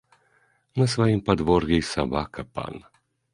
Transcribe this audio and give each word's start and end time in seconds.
На 0.81 0.87
сваім 0.93 1.21
падвор'і 1.27 1.75
і 1.83 1.85
сабака‒ 1.91 2.39
пан 2.57 2.75